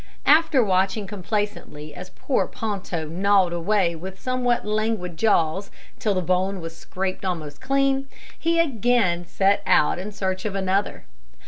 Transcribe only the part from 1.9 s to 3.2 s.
as poor Ponto